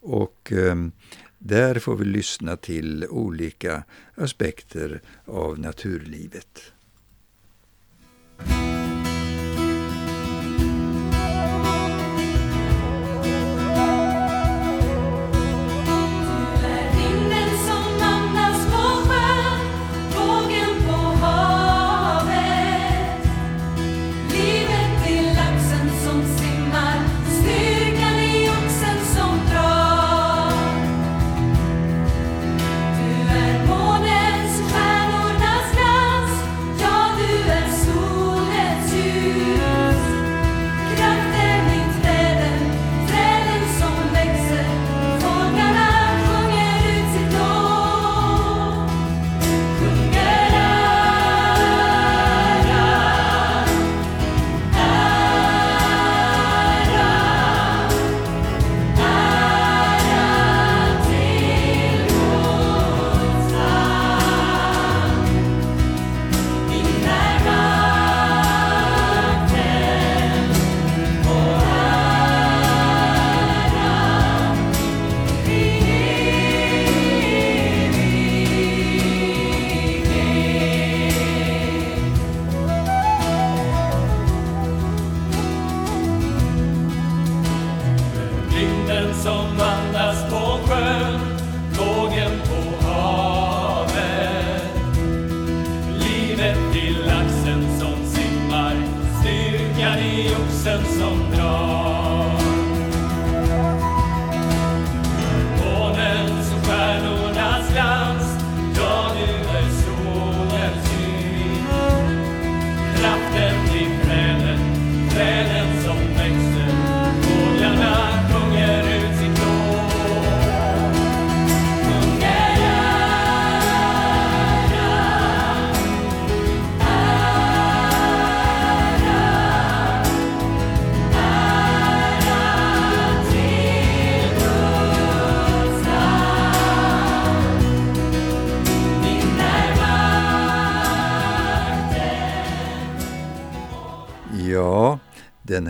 Och 0.00 0.52
ehm, 0.52 0.92
där 1.38 1.78
får 1.78 1.96
vi 1.96 2.04
lyssna 2.04 2.56
till 2.56 3.06
olika 3.10 3.84
aspekter 4.14 5.00
av 5.24 5.58
naturlivet. 5.58 6.72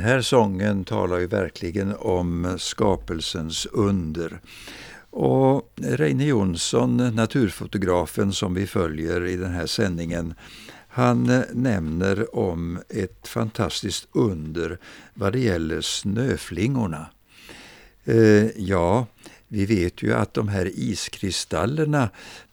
Här 0.01 0.21
sången 0.21 0.85
talar 0.85 1.19
ju 1.19 1.27
verkligen 1.27 1.95
om 1.99 2.57
skapelsens 2.59 3.67
under. 3.67 4.41
Och 5.11 5.73
Reine 5.77 6.25
Jonsson, 6.25 6.97
naturfotografen 6.97 8.33
som 8.33 8.55
vi 8.55 8.67
följer 8.67 9.27
i 9.27 9.37
den 9.37 9.51
här 9.51 9.67
sändningen, 9.67 10.35
han 10.89 11.31
eh, 11.31 11.43
nämner 11.53 12.37
om 12.37 12.79
ett 12.89 13.29
fantastiskt 13.29 14.09
under 14.13 14.79
vad 15.15 15.33
det 15.33 15.41
gäller 15.41 15.81
snöflingorna. 15.81 17.07
Eh, 18.05 18.61
ja, 18.61 19.07
vi 19.49 19.67
vet 19.67 20.03
ju 20.03 20.15
att 20.15 20.35
de 20.35 20.49
här 20.49 20.71
iskristallerna, 20.75 22.11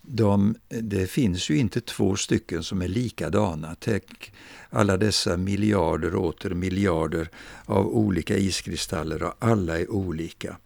de, 0.07 0.55
det 0.69 1.07
finns 1.07 1.49
ju 1.49 1.57
inte 1.57 1.81
två 1.81 2.15
stycken 2.15 2.63
som 2.63 2.81
är 2.81 2.87
likadana. 2.87 3.75
Tänk 3.79 4.33
alla 4.69 4.97
dessa 4.97 5.37
miljarder 5.37 6.15
och 6.15 6.25
åter 6.25 6.49
miljarder 6.49 7.29
av 7.65 7.87
olika 7.87 8.37
iskristaller 8.37 9.23
och 9.23 9.33
alla 9.39 9.79
är 9.79 9.91
olika. 9.91 10.57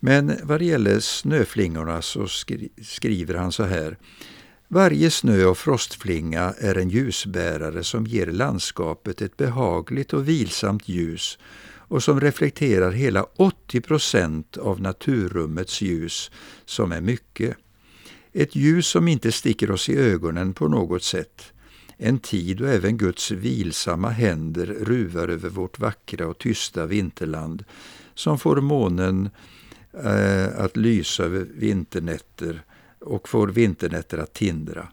Men 0.00 0.32
vad 0.42 0.60
det 0.60 0.64
gäller 0.64 1.00
snöflingorna 1.00 2.02
så 2.02 2.28
skri 2.28 2.68
skriver 2.82 3.34
han 3.34 3.52
så 3.52 3.64
här. 3.64 3.98
Varje 4.68 5.10
snö 5.10 5.44
och 5.44 5.58
frostflinga 5.58 6.54
är 6.58 6.78
en 6.78 6.88
ljusbärare 6.88 7.84
som 7.84 8.06
ger 8.06 8.26
landskapet 8.26 9.22
ett 9.22 9.36
behagligt 9.36 10.12
och 10.12 10.28
vilsamt 10.28 10.88
ljus 10.88 11.38
och 11.88 12.02
som 12.02 12.20
reflekterar 12.20 12.90
hela 12.90 13.26
80 13.36 13.80
procent 13.80 14.56
av 14.56 14.80
naturrummets 14.80 15.82
ljus, 15.82 16.30
som 16.64 16.92
är 16.92 17.00
mycket. 17.00 17.56
Ett 18.38 18.56
ljus 18.56 18.86
som 18.86 19.08
inte 19.08 19.32
sticker 19.32 19.70
oss 19.70 19.88
i 19.88 19.96
ögonen 19.96 20.54
på 20.54 20.68
något 20.68 21.02
sätt. 21.02 21.52
En 21.96 22.18
tid 22.18 22.56
då 22.56 22.64
även 22.64 22.96
Guds 22.96 23.30
vilsamma 23.30 24.08
händer 24.08 24.66
ruvar 24.66 25.28
över 25.28 25.48
vårt 25.48 25.78
vackra 25.78 26.26
och 26.26 26.38
tysta 26.38 26.86
vinterland, 26.86 27.64
som 28.14 28.38
får 28.38 28.60
månen 28.60 29.30
eh, 30.04 30.46
att 30.58 30.76
lysa 30.76 31.24
över 31.24 31.46
vinternätter 31.54 32.62
och 33.00 33.28
får 33.28 33.48
vinternätter 33.48 34.18
att 34.18 34.34
tindra. 34.34 34.88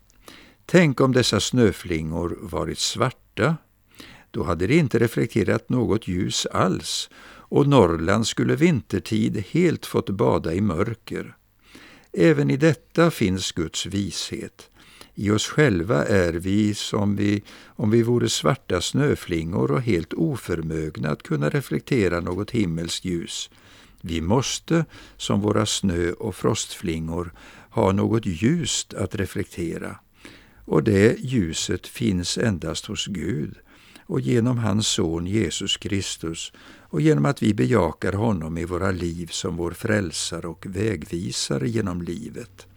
Tänk 0.66 1.02
om 1.02 1.12
dessa 1.12 1.40
snöflingor 1.40 2.38
varit 2.42 2.80
svarta, 2.80 3.58
då 4.32 4.44
hade 4.44 4.68
det 4.68 4.76
inte 4.76 5.00
reflekterat 5.00 5.70
något 5.70 6.08
ljus 6.08 6.46
alls 6.46 7.10
och 7.30 7.68
Norrland 7.68 8.28
skulle 8.28 8.56
vintertid 8.56 9.44
helt 9.52 9.86
fått 9.86 10.10
bada 10.10 10.54
i 10.54 10.62
mörker. 10.62 11.36
Även 12.18 12.50
i 12.50 12.58
detta 12.58 13.12
finns 13.12 13.52
Guds 13.52 13.86
vishet. 13.86 14.70
I 15.16 15.32
oss 15.32 15.48
själva 15.48 16.06
är 16.06 16.34
vi 16.34 16.74
som 16.74 17.16
vi, 17.16 17.44
om 17.66 17.92
vi 17.92 18.04
vore 18.04 18.30
svarta 18.30 18.82
snöflingor 18.82 19.72
och 19.72 19.82
helt 19.82 20.14
oförmögna 20.14 21.10
att 21.10 21.24
kunna 21.24 21.50
reflektera 21.50 22.20
något 22.20 22.52
himmelskt 22.52 23.06
ljus. 23.06 23.50
Vi 24.02 24.22
måste, 24.22 24.86
som 25.18 25.42
våra 25.42 25.66
snö 25.66 26.12
och 26.12 26.36
frostflingor, 26.36 27.34
ha 27.70 27.92
något 27.92 28.26
ljust 28.26 28.94
att 28.94 29.16
reflektera. 29.16 30.00
Och 30.66 30.84
det 30.84 31.20
ljuset 31.20 31.88
finns 31.88 32.38
endast 32.38 32.86
hos 32.86 33.06
Gud 33.06 33.56
och 34.06 34.22
genom 34.22 34.58
hans 34.58 34.88
son 34.88 35.28
Jesus 35.28 35.78
Kristus 35.78 36.54
och 36.94 37.02
genom 37.02 37.26
att 37.26 37.44
vi 37.44 37.54
bejakar 37.54 38.14
honom 38.14 38.58
i 38.58 38.66
våra 38.66 38.92
liv 38.92 39.28
som 39.28 39.58
vår 39.58 39.72
frälsare 39.72 40.48
och 40.48 40.66
vägvisare 40.66 41.70
genom 41.70 42.02
livet. 42.02 42.68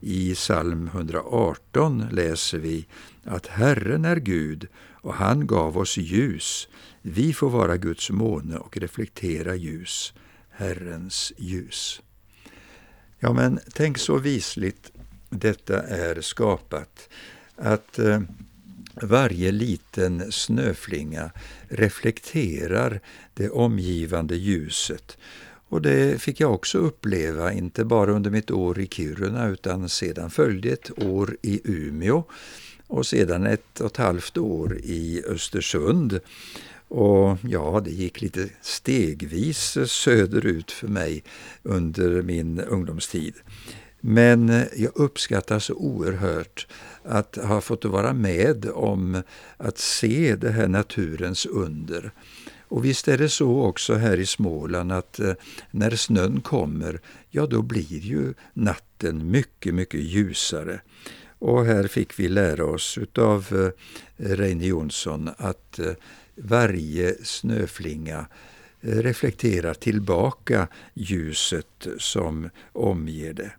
I 0.00 0.34
psalm 0.34 0.86
118 0.86 2.06
läser 2.10 2.58
vi 2.58 2.86
att 3.24 3.46
Herren 3.46 4.04
är 4.04 4.16
Gud 4.16 4.68
och 4.90 5.14
han 5.14 5.46
gav 5.46 5.78
oss 5.78 5.96
ljus. 5.96 6.68
Vi 7.02 7.32
får 7.32 7.50
vara 7.50 7.76
Guds 7.76 8.10
måne 8.10 8.56
och 8.56 8.76
reflektera 8.76 9.54
ljus, 9.54 10.12
Herrens 10.50 11.32
ljus. 11.36 12.02
Ja, 13.18 13.32
men 13.32 13.60
tänk 13.74 13.98
så 13.98 14.18
visligt 14.18 14.92
detta 15.30 15.82
är 15.82 16.20
skapat, 16.20 17.08
att 17.56 17.98
eh, 17.98 18.20
varje 19.02 19.52
liten 19.52 20.32
snöflinga 20.32 21.30
reflekterar 21.68 23.00
det 23.34 23.50
omgivande 23.50 24.36
ljuset. 24.36 25.18
Och 25.68 25.82
det 25.82 26.22
fick 26.22 26.40
jag 26.40 26.54
också 26.54 26.78
uppleva, 26.78 27.52
inte 27.52 27.84
bara 27.84 28.12
under 28.12 28.30
mitt 28.30 28.50
år 28.50 28.80
i 28.80 28.86
Kiruna 28.86 29.48
utan 29.48 29.88
sedan 29.88 30.30
följde 30.30 30.70
ett 30.70 31.02
år 31.02 31.36
i 31.42 31.60
Umeå 31.64 32.24
och 32.86 33.06
sedan 33.06 33.46
ett 33.46 33.80
och 33.80 33.86
ett 33.86 33.96
halvt 33.96 34.36
år 34.36 34.78
i 34.82 35.22
Östersund. 35.26 36.20
Och 36.88 37.38
ja, 37.42 37.82
det 37.84 37.90
gick 37.90 38.20
lite 38.20 38.48
stegvis 38.62 39.78
söderut 39.86 40.70
för 40.70 40.88
mig 40.88 41.22
under 41.62 42.22
min 42.22 42.60
ungdomstid. 42.60 43.34
Men 44.00 44.66
jag 44.76 44.92
uppskattar 44.94 45.58
så 45.58 45.74
oerhört 45.74 46.66
att 47.02 47.36
ha 47.36 47.60
fått 47.60 47.84
vara 47.84 48.12
med 48.12 48.70
om 48.70 49.22
att 49.56 49.78
se 49.78 50.36
det 50.36 50.50
här 50.50 50.68
naturens 50.68 51.46
under. 51.46 52.12
Och 52.68 52.84
visst 52.84 53.08
är 53.08 53.18
det 53.18 53.28
så 53.28 53.62
också 53.62 53.94
här 53.94 54.20
i 54.20 54.26
Småland 54.26 54.92
att 54.92 55.20
eh, 55.20 55.32
när 55.70 55.90
snön 55.90 56.40
kommer, 56.40 57.00
ja 57.30 57.46
då 57.46 57.62
blir 57.62 57.98
ju 57.98 58.34
natten 58.54 59.30
mycket, 59.30 59.74
mycket 59.74 60.00
ljusare. 60.00 60.80
Och 61.38 61.64
här 61.64 61.86
fick 61.86 62.18
vi 62.18 62.28
lära 62.28 62.64
oss 62.64 62.98
utav 62.98 63.46
eh, 63.52 63.70
Reine 64.16 64.66
Jonsson 64.66 65.30
att 65.36 65.78
eh, 65.78 65.92
varje 66.34 67.14
snöflinga 67.24 68.26
reflekterar 68.80 69.74
tillbaka 69.74 70.68
ljuset 70.94 71.86
som 71.98 72.50
omger 72.72 73.32
det 73.32 73.52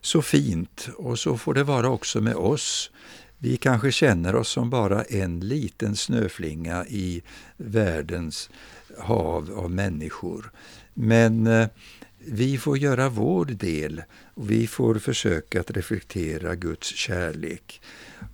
så 0.00 0.22
fint 0.22 0.88
och 0.96 1.18
så 1.18 1.38
får 1.38 1.54
det 1.54 1.64
vara 1.64 1.88
också 1.88 2.20
med 2.20 2.34
oss. 2.34 2.90
Vi 3.38 3.56
kanske 3.56 3.92
känner 3.92 4.34
oss 4.36 4.48
som 4.48 4.70
bara 4.70 5.02
en 5.02 5.40
liten 5.40 5.96
snöflinga 5.96 6.86
i 6.86 7.22
världens 7.56 8.50
hav 8.98 9.50
av 9.56 9.70
människor. 9.70 10.50
Men 10.94 11.46
eh, 11.46 11.68
vi 12.18 12.58
får 12.58 12.78
göra 12.78 13.08
vår 13.08 13.44
del 13.44 14.02
och 14.34 14.50
vi 14.50 14.66
får 14.66 14.94
försöka 14.94 15.60
att 15.60 15.70
reflektera 15.70 16.54
Guds 16.54 16.86
kärlek. 16.94 17.80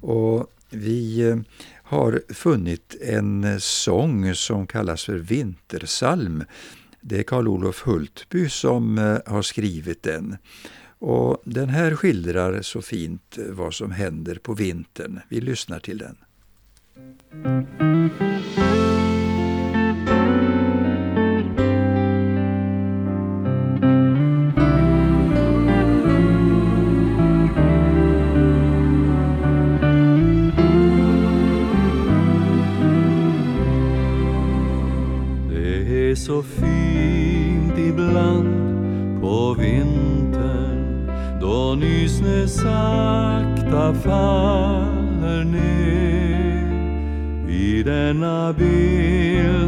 Och 0.00 0.52
vi 0.70 1.20
eh, 1.20 1.36
har 1.82 2.22
funnit 2.28 2.96
en 3.00 3.44
eh, 3.44 3.58
sång 3.58 4.34
som 4.34 4.66
kallas 4.66 5.04
för 5.04 5.16
Vintersalm. 5.16 6.44
Det 7.00 7.18
är 7.18 7.22
Karl 7.22 7.48
Olof 7.48 7.82
Hultby 7.82 8.48
som 8.48 8.98
har 9.26 9.42
skrivit 9.42 10.02
den. 10.02 10.36
Och 11.06 11.42
Den 11.44 11.68
här 11.68 11.94
skildrar 11.94 12.62
så 12.62 12.82
fint 12.82 13.38
eh, 13.38 13.44
vad 13.44 13.74
som 13.74 13.90
händer 13.90 14.34
på 14.34 14.54
vintern. 14.54 15.20
Vi 15.28 15.40
lyssnar 15.40 15.78
till 15.78 15.98
den. 15.98 16.16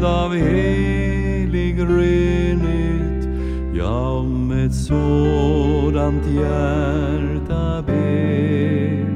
Av 0.07 0.35
helig 0.35 1.81
renhet 1.81 3.29
jag 3.75 4.19
om 4.19 4.51
ett 4.51 4.75
sådant 4.75 6.27
hjärta 6.27 7.83
ber. 7.87 9.07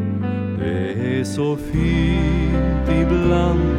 Det 0.59 1.19
är 1.19 1.25
så 1.25 1.57
fint 1.57 2.89
ibland 3.03 3.77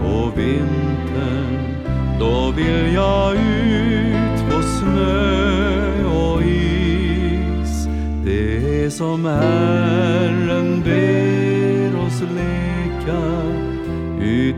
på 0.00 0.32
vintern 0.36 1.74
då 2.20 2.50
vill 2.56 2.94
jag 2.94 3.34
ut 3.34 4.50
på 4.50 4.62
snö 4.62 6.04
och 6.04 6.42
is. 6.42 7.88
Det 8.24 8.84
är 8.84 8.90
som 8.90 9.24
Herren 9.24 10.82
ber 10.84 12.06
oss 12.06 12.20
leka 12.20 13.53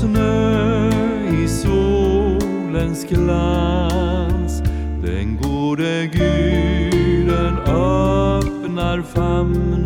Snö 0.05 0.91
i 1.45 1.49
solens 1.49 3.05
glans. 3.09 4.63
Den 5.03 5.37
gode 5.37 6.07
Guden 6.07 7.57
öppnar 7.59 9.03
famnen, 9.03 9.84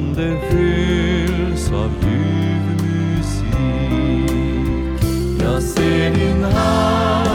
min 0.00 0.08
ande 0.08 0.38
fylls 0.50 1.72
av 1.72 1.90
ljuv 2.02 2.82
musik. 2.82 4.30
Jag 5.42 5.62
ser 5.62 6.14
din 6.14 6.44
hand, 6.44 7.29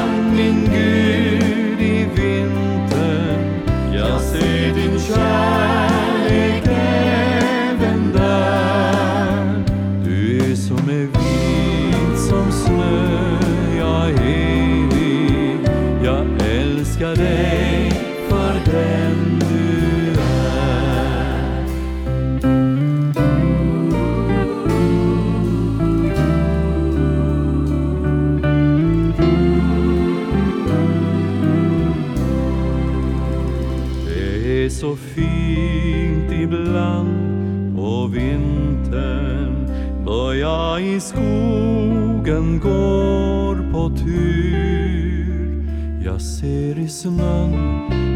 i 40.95 40.99
skogen 40.99 42.59
går 42.59 43.71
på 43.71 43.89
tur. 43.97 45.63
Jag 46.05 46.21
ser 46.21 46.79
i 46.79 46.87
snön 46.87 47.51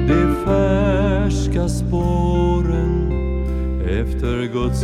de 0.07 0.35
färska 0.45 1.69
spåren 1.69 3.11
efter 3.83 4.53
Guds 4.53 4.83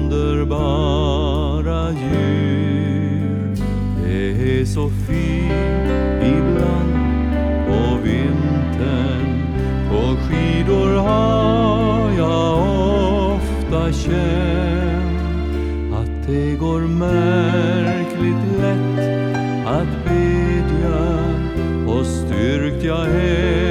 underbara 0.00 0.60
djur. 1.90 3.56
Det 4.04 4.60
är 4.60 4.64
så 4.64 4.88
fint 4.88 5.90
ibland 6.22 6.94
på 7.66 7.98
vintern 8.04 9.42
på 9.90 10.16
skidor 10.16 10.96
har 10.96 12.10
jag 12.18 12.58
ofta 13.34 13.92
känt 13.92 14.55
det 16.26 16.56
går 16.56 16.80
märkligt 16.80 18.60
lätt 18.60 19.66
att 19.66 20.04
bedja 20.04 21.18
och 21.86 22.06
styrkt 22.06 22.84
jag 22.84 23.06
är. 23.06 23.65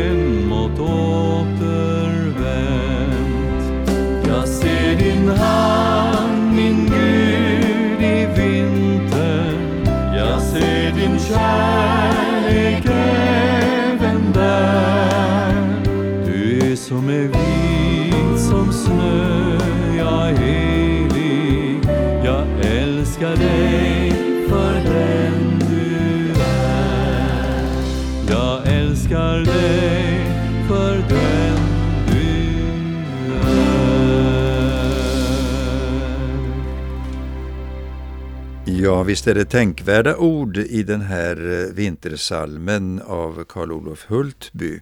Ja, 38.86 39.04
visst 39.04 39.28
är 39.28 39.36
det 39.36 39.46
tänkvärda 39.46 40.18
ord 40.18 40.58
i 40.58 40.84
den 40.84 41.02
här 41.02 41.62
eh, 41.62 41.74
vintersalmen 41.74 43.02
av 43.02 43.44
Karl 43.44 43.72
Olof 43.72 44.06
Hultby. 44.06 44.80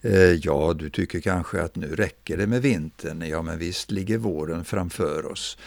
Eh, 0.00 0.32
ja, 0.32 0.74
du 0.78 0.90
tycker 0.90 1.20
kanske 1.20 1.62
att 1.62 1.76
nu 1.76 1.96
räcker 1.96 2.36
det 2.36 2.46
med 2.46 2.62
vintern. 2.62 3.22
Ja, 3.28 3.42
men 3.42 3.58
visst 3.58 3.90
ligger 3.90 4.18
våren 4.18 4.64
framför 4.64 5.26
oss. 5.26 5.58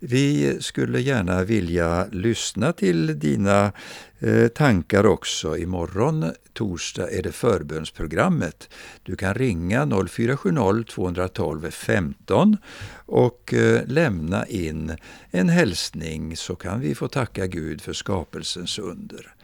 Vi 0.00 0.56
skulle 0.60 1.00
gärna 1.00 1.44
vilja 1.44 2.06
lyssna 2.12 2.72
till 2.72 3.18
dina 3.18 3.72
eh, 4.18 4.48
tankar 4.48 5.06
också. 5.06 5.56
Imorgon, 5.56 6.32
torsdag, 6.52 7.10
är 7.10 7.22
det 7.22 7.32
förbönsprogrammet. 7.32 8.68
Du 9.02 9.16
kan 9.16 9.34
ringa 9.34 9.86
0470 10.08 10.84
212 10.84 11.70
15 11.70 12.56
och 13.06 13.54
eh, 13.54 13.86
lämna 13.86 14.46
in 14.46 14.96
en 15.30 15.48
hälsning 15.48 16.36
så 16.36 16.56
kan 16.56 16.80
vi 16.80 16.94
få 16.94 17.08
tacka 17.08 17.46
Gud 17.46 17.80
för 17.80 17.92
skapelsens 17.92 18.78
under. 18.78 19.34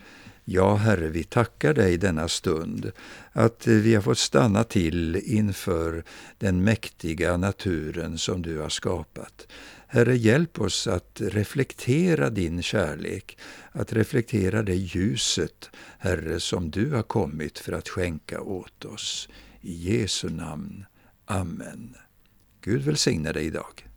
Ja, 0.45 0.75
Herre, 0.75 1.09
vi 1.09 1.25
tackar 1.25 1.75
dig 1.75 1.97
denna 1.97 2.29
stund 2.29 2.93
att 3.33 3.67
vi 3.67 3.95
har 3.95 4.03
fått 4.03 4.19
stanna 4.19 4.64
till 4.64 5.17
inför 5.17 6.05
den 6.38 6.64
mäktiga 6.64 7.37
naturen 7.37 8.19
som 8.19 8.43
du 8.43 8.59
har 8.59 8.69
skapat. 8.69 9.47
Herre, 9.94 10.16
hjälp 10.16 10.61
oss 10.61 10.87
att 10.87 11.20
reflektera 11.20 12.30
din 12.30 12.62
kärlek, 12.62 13.38
att 13.72 13.92
reflektera 13.92 14.62
det 14.62 14.74
ljuset, 14.74 15.70
Herre, 15.98 16.40
som 16.40 16.70
du 16.70 16.90
har 16.90 17.02
kommit 17.02 17.59
för 17.59 17.72
att 17.72 17.88
skänka 17.88 18.40
åt 18.40 18.85
oss. 18.85 19.28
I 19.61 19.72
Jesu 19.72 20.28
namn. 20.30 20.85
Amen. 21.24 21.94
Gud 22.61 22.83
välsigne 22.83 23.33
dig 23.33 23.46
idag. 23.46 23.88